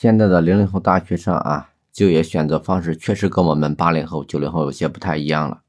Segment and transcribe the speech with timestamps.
[0.00, 5.60] 现在的零零后大学生啊，就业选择方式确实跟我们八零后、九零后有些不太一样了。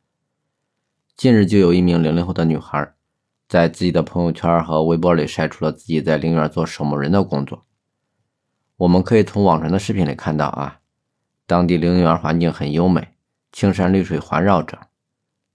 [1.17, 2.93] 近日就有一名零零后的女孩，
[3.49, 7.65] 在自己的朋友圈和微博里晒出了自己在陵园做守墓人的工作。
[8.77, 10.79] 我们可以从网传的视频里看到啊，
[11.45, 13.09] 当地陵园环境很优美，
[13.51, 14.79] 青山绿水环绕着。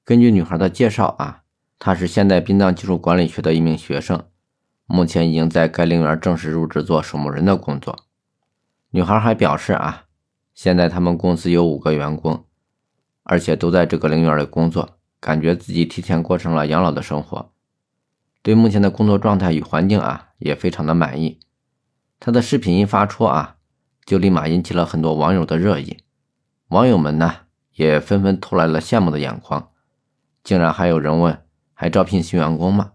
[0.04, 1.44] 根据女孩的介绍啊，
[1.78, 4.22] 她是现代殡葬技术管理学的一名学生，
[4.84, 8.00] 目前已经在该陵园正式入职做守墓人的工作。
[8.96, 10.04] 女孩还表示啊，
[10.54, 12.46] 现在他们公司有五个员工，
[13.24, 17.52] 而且都在这个陵园里工作，感觉自己提前过上了养老的生活，
[18.40, 21.40] 对目前的工作状态与环境啊也非常的满意。
[22.18, 23.56] 她的视频一发出啊，
[24.06, 25.98] 就立马引起了很多网友的热议，
[26.68, 27.34] 网友们呢
[27.74, 29.68] 也纷纷投来了羡慕的眼光，
[30.42, 31.38] 竟然还有人问，
[31.74, 32.92] 还招聘新员工吗？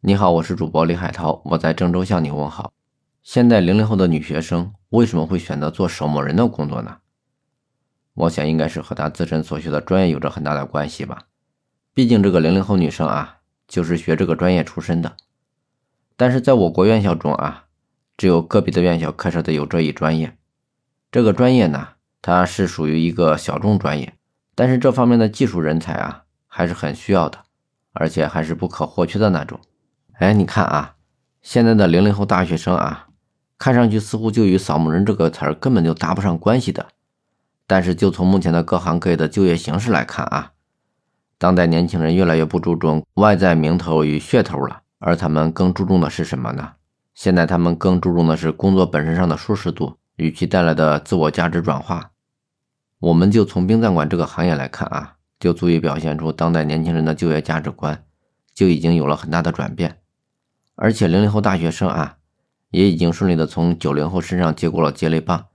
[0.00, 2.72] 你好，我是主播李海涛，我在郑州向你问好。
[3.22, 6.98] 现在零零后的女学生为什么会选择做守墓人的工作呢？
[8.14, 11.24] 我想应该是和他自身所学的专业有着很大的关系吧。
[11.92, 15.16] 毕竟这个零零后女生啊，就是学这个专业出身的。
[16.16, 17.64] 但是在我国院校中啊，
[18.16, 20.36] 只有个别的院校开设的有这一专业。
[21.10, 21.88] 这个专业呢，
[22.22, 24.14] 它是属于一个小众专业，
[24.54, 27.40] 但是这方面的技术人才啊，还是很需要的，
[27.92, 29.58] 而且还是不可或缺的那种。
[30.20, 30.94] 哎，你看啊，
[31.42, 33.08] 现在的零零后大学生啊。
[33.56, 36.88] 看上去似乎就与扫墓人这个词儿根本就搭不上关系的，
[37.66, 40.52] 但是就从目前的各行各业的就业形势来看啊，
[41.38, 46.72] 当代年轻人越来越不注重外在名头与噱头了，而他们更注重的是什么呢？
[47.14, 52.10] 现在他们更注重的是工作本身上的舒适度与其带来的自我价值转化。
[52.98, 58.04] 我们就从殡葬馆这个行业来看啊，就足以表现出当代年轻人的就业价值观
[58.52, 59.98] 就已经有了很大的转变，
[60.74, 62.16] 而且零零后大学生啊。
[62.74, 65.46] 也已经顺利的从九零后身上接过了接力棒，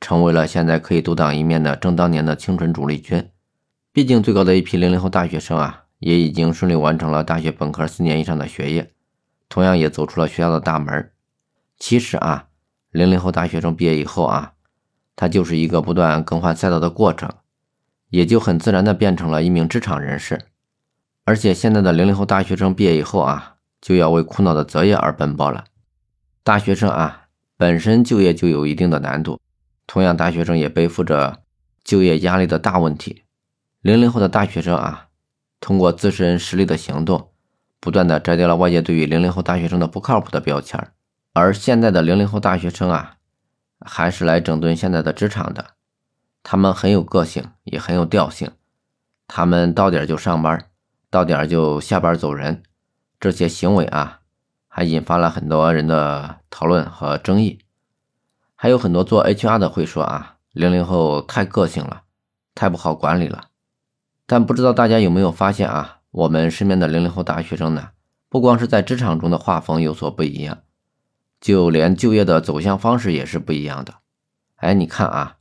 [0.00, 3.28] 成为了现在可以独当一面的正当年的青春主力军。
[3.92, 8.92] 毕竟最高的一批零零后大学生啊，也已经顺利完成了大学本科四年以上的学业，
[9.48, 11.10] 同样也走出了学校的大门。
[11.76, 12.46] 其实啊，
[12.92, 14.52] 零零后大学生毕业以后啊，
[15.16, 17.28] 他就是一个不断更换赛道的过程，
[18.10, 20.40] 也就很自然的变成了一名职场人士。
[21.24, 25.64] 而且现在的零零后大学生毕业以后啊，就要为苦恼的择业而奔波了。
[26.50, 29.40] 大学生啊，本身就业就有一定的难度，
[29.86, 31.44] 同样，大学生也背负着
[31.84, 33.22] 就业压力的大问题。
[33.82, 35.06] 零零后的大学生啊，
[35.60, 37.30] 通过自身实力的行动，
[37.78, 40.88] 不断的摘掉了外界对于零零后大学生的不靠谱的标签
[41.34, 43.18] 而现在的零零后大学生啊，
[43.78, 45.74] 还是来整顿现在的职场的。
[46.42, 48.50] 他们很有个性，也很有调性。
[49.28, 50.66] 他们到点就上班，
[51.10, 52.64] 到点就下班走人，
[53.20, 54.19] 这些行为啊。
[54.72, 57.58] 还引发了很多人的讨论和争议，
[58.54, 62.02] 还有很多做 HR 的会说啊，零零后太个性了，
[62.54, 63.48] 太不好管理了。
[64.26, 67.88] 但不知道大家有没有发现啊，我们身边的零零后大学生呢，
[68.28, 70.60] 不光是在职场中的画风有所不一样，
[71.40, 73.94] 就连就业的走向方式也是不一样的。
[74.54, 75.38] 哎，你看啊，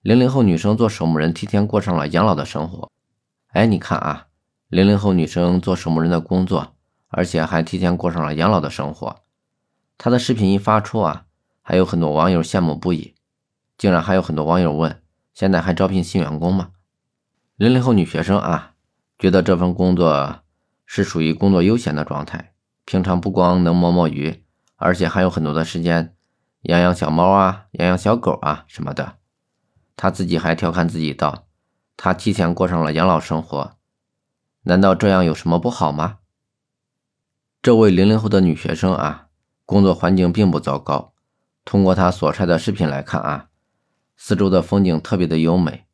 [0.00, 2.90] 零零后女生做守墓人，提前过上了养老的生活。
[3.48, 4.28] 哎，你看啊，
[4.68, 6.73] 零零后女生做守墓人的工作。
[7.16, 9.22] 而且还提前过上了养老的生活。
[9.96, 11.26] 他的视频一发出啊，
[11.62, 13.14] 还有很多网友羡慕不已，
[13.78, 15.00] 竟然还有很多网友问：
[15.32, 16.70] 现在还招聘新员工吗？
[17.56, 18.72] 零零后女学生啊，
[19.16, 20.40] 觉得这份工作
[20.84, 22.52] 是属于工作悠闲的状态，
[22.84, 26.16] 平常不光能摸摸鱼，而且还有很多的时间
[26.62, 29.18] 养养小猫啊，养养小狗啊什么的。
[29.94, 31.46] 他自己还调侃自己道
[31.96, 33.76] ：“他提前过上了养老生活，
[34.64, 36.18] 难道这样有什么不好吗？”
[37.64, 39.28] 这位零零后的女学生啊，
[39.64, 41.14] 工作环境并不糟糕。
[41.64, 43.46] 通过她所晒的视频来看啊，
[44.18, 45.86] 四周的风景特别的优美，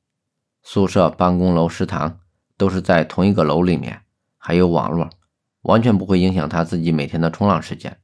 [0.64, 2.18] 宿舍、办公楼、食堂
[2.56, 4.02] 都是在同一个楼里面，
[4.36, 5.10] 还有网络，
[5.62, 7.98] 完全不会影响她自己每天的冲浪时间。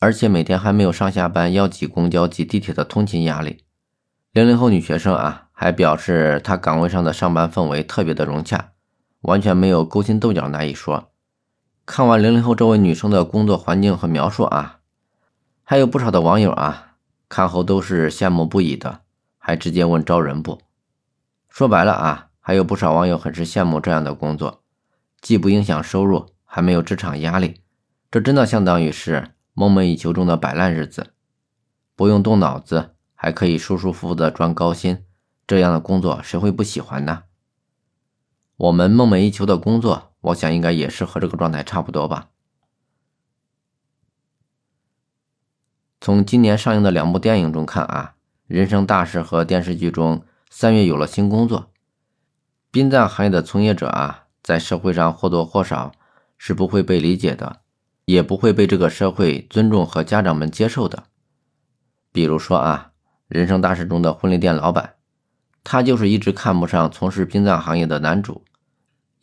[0.00, 3.62] 而且每天还没有上下班要挤公交、挤地铁的通勤压力。
[4.32, 8.72] 零零后女学生啊，还表示她岗位上的上班氛围特别的融洽，
[9.20, 11.12] 完全没有勾心斗角那一说。
[11.86, 14.80] 看完零零后这位女生的工作环境和描述啊，
[15.62, 16.96] 还有不少的网友啊，
[17.28, 19.02] 看后都是羡慕不已的，
[19.36, 20.62] 还直接问招人不？
[21.50, 24.62] 说白了啊，还有不少网友很是羡慕这样的工作，
[25.20, 27.60] 既不影响收入，还没有职场压力，
[28.10, 31.12] 这真的相当于是梦寐以求中的摆烂日子，
[31.94, 35.04] 不用动脑子，还可以舒舒服服的赚高薪，
[35.46, 37.24] 这样的工作谁会不喜欢呢？
[38.56, 40.13] 我们梦寐以求的工作。
[40.24, 42.28] 我想应该也是和这个状态差不多吧。
[46.00, 48.14] 从今年上映的两部电影中看啊，
[48.46, 51.70] 《人生大事》和电视剧中，三月有了新工作。
[52.70, 55.92] 殡葬行业的从业者啊，在社会上或多或少
[56.38, 57.60] 是不会被理解的，
[58.06, 61.04] 也不会被这个社会尊重和家长们接受的。
[62.12, 62.92] 比如说啊，
[63.28, 64.94] 《人生大事》中的婚礼店老板，
[65.62, 68.44] 他就是一直看不上从事殡葬行业的男主，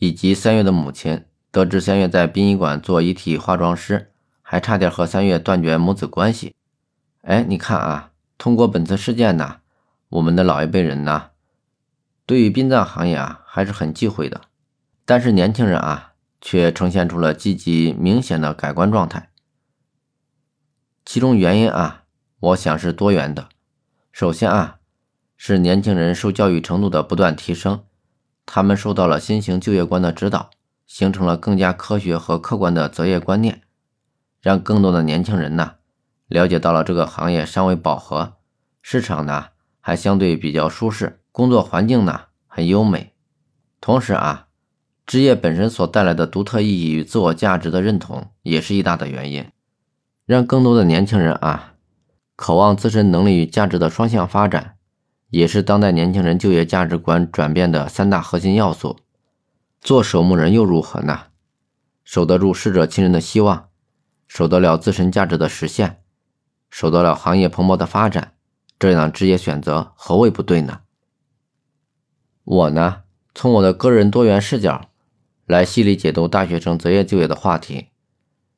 [0.02, 1.26] 以及三月的母亲。
[1.52, 4.12] 得知三月在殡仪馆做遗体化妆师，
[4.42, 6.56] 还差点和三月断绝母子关系。
[7.22, 9.58] 哎，你看啊，通过本次事件呢，
[10.10, 11.32] 我们的老一辈人呢，
[12.26, 14.42] 对于殡葬行业啊还是很忌讳的。
[15.06, 19.30] 但是年轻人啊，却呈现出了积极明显的改观状态。
[21.06, 22.06] 其中原因啊，
[22.40, 23.50] 我想是多元的。
[24.12, 24.78] 首先啊，
[25.36, 27.84] 是年轻人受教育程度的不断提升，
[28.54, 30.50] 他们受到了新型就业观的指导。
[30.86, 33.62] 形成了更加科学和客观的择业观念，
[34.42, 35.76] 让更多的年轻人呢
[36.28, 38.34] 了解到了这个行业尚未饱和，
[38.82, 39.46] 市场呢
[39.80, 43.14] 还相对比较舒适，工作环境呢很优美。
[43.80, 44.48] 同时啊，
[45.06, 49.50] 职业本身所带来的独特意义与自我价值的认同也是一大的原因，
[50.26, 51.76] 让更多的年轻人啊
[52.36, 54.76] 渴望自身能力与价值的双向发展，
[55.32, 59.00] 也是当代年轻人就业价值观转变的三大核心要素。
[59.82, 61.24] 做守墓人又如何呢？
[62.04, 63.70] 守得住逝者亲人的希望，
[64.28, 66.02] 守得了自身价值的实现，
[66.70, 68.34] 守得了行业蓬勃的发展，
[68.78, 70.82] 这样职业选择何谓不对呢？
[72.44, 73.04] 我呢，
[73.34, 74.90] 从我的个人多元视角
[75.46, 77.88] 来细力解读大学生择业就业的话题。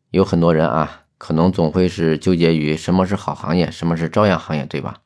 [0.09, 5.01] 有很多人啊，可能总会是纠结于什么是好行业，什么是朝阳行业，对吧？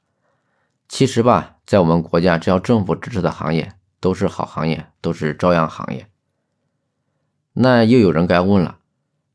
[0.87, 3.73] 其实吧，在我们国家，只要政府支持的行业。
[3.99, 6.05] 都是好行业，都是朝阳行业。
[7.53, 8.77] 那又有人该问了，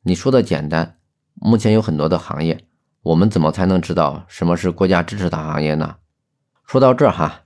[0.03, 0.99] 你说的简单，
[1.35, 2.65] 目前有很多的行业，
[3.03, 5.97] 我们怎么才能知道什么是国家支持的行业呢？
[6.65, 7.41] 说到这哈，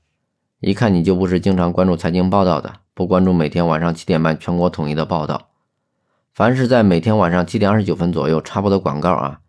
[0.60, 5.48] 一看你就不是经常关注财经报道的，不关注每天晚上七点半全国统一的报道。
[6.34, 9.40] 凡是在每天晚上七点二十九分左右插播的广告啊，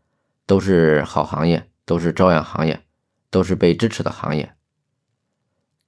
[0.46, 2.82] 都是好行业，都是朝阳行业，
[3.30, 4.54] 都是被支持的行业。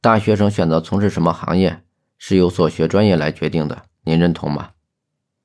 [0.02, 1.82] 大学生选择从事什么行业
[2.18, 4.70] 是由所学专业来决定的，您认同吗？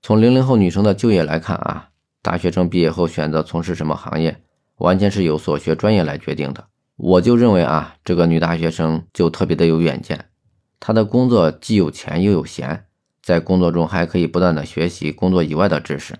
[0.00, 1.88] 从零零后女生的就业来看啊，
[2.22, 4.44] 大学生毕业后选择从事什么行业，
[4.76, 6.68] 完全是由所学专业来决定的。
[6.94, 10.26] 我就认为啊，这个女大学生就特别的有远见，
[10.78, 12.86] 她的工作既有钱又有闲，
[13.20, 16.14] 在工作中还可以不断的学习工作以外的知识，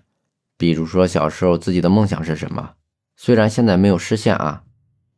[0.58, 2.72] 比如说小时候自己的梦想是什么，
[3.14, 4.64] 虽然现在没有实现啊。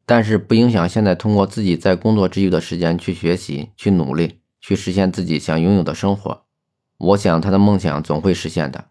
[0.08, 6.43] 但是不影响现在通过自己在工作之余的时间去学习、去努力、去实现自己想拥有的生活。
[6.97, 8.85] 我想他的梦想总会实现的。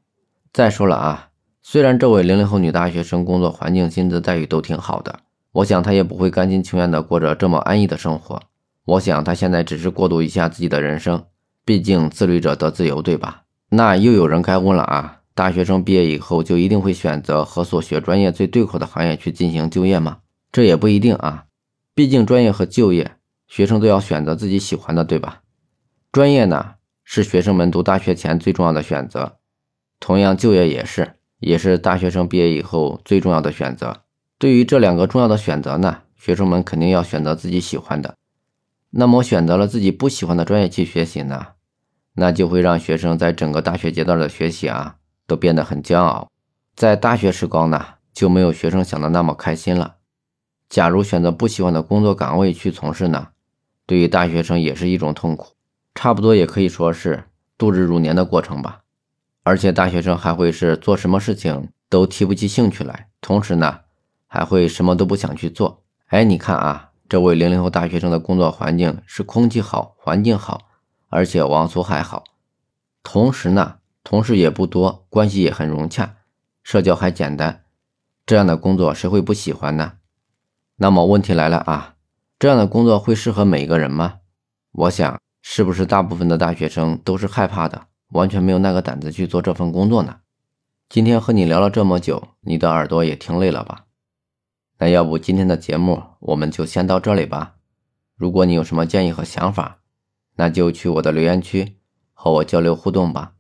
[0.51, 1.29] 再说了啊，
[1.63, 5.19] 虽然这位零零后女大学生工作环境、薪资待遇都挺好的，
[5.53, 8.41] 我想她也不会甘心情愿的过着这么安逸的生活。
[8.83, 11.23] 我想她现在只是过渡一下自己的人生，
[11.63, 13.43] 毕竟自律者得自由，对吧？
[13.69, 20.17] 那又有人该问了啊，大学生毕业以后就一定会选择和所学专业最对口的行业去进行就业吗？
[20.55, 21.47] 这也不一定啊，
[21.93, 25.41] 毕竟专业和就业，学生都要选择自己喜欢的，对吧？
[26.13, 29.35] 专业呢是学生们读大学前最重要的选择，
[29.99, 34.03] 同样就业也是，也是大学生毕业以后最重要的选择。
[34.37, 38.15] 对于这两个重要的选择呢，学生们肯定要选择自己喜欢的。
[38.91, 41.47] 那么选择了自己不喜欢的专业去学习呢，
[42.13, 44.95] 那就会让学生在整个大学阶段的学习啊
[45.27, 46.31] 都变得很煎熬，
[46.77, 49.94] 在大学时光呢就没有学生想的那么开心了。
[50.75, 53.29] 假如选择不喜欢的工作岗位去从事呢，
[53.85, 55.53] 对于大学生也是一种痛苦，
[55.93, 58.81] 差不多也可以说是度日如年的过程吧。
[59.43, 63.79] 而且大学生还会是做什么事情都提不起兴趣来，同时呢，
[64.27, 65.81] 还会什么都不想去做。
[66.07, 70.63] 哎，你看啊，这位零零后大学生的工作环境是空气好，环境好，
[71.07, 72.25] 而且网速还好，
[73.01, 76.17] 同时呢，同事也不多，关系也很融洽，
[76.63, 77.63] 社交还简单，
[78.25, 79.93] 这样的工作谁会不喜欢呢？
[80.77, 81.95] 那么问题来了啊，
[82.37, 84.15] 这样的工作会适合每一个人吗？
[84.71, 90.17] 我想，是不是大部分的大学生都是害怕的，完全没有那个胆子去做这份工作呢？
[90.89, 93.85] 今天和你聊了这么久，你的耳朵也听累了吧？
[94.77, 97.55] 那要不今天的节目我们就先到这里吧。
[98.17, 99.79] 如果你有什么建议和想法，
[100.35, 101.77] 那就去我的留言区
[102.13, 103.33] 和我交流互动吧。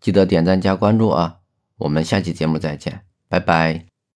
[0.00, 1.38] 记得点赞加关注啊！
[1.78, 3.91] 我们下期节目再见，拜拜。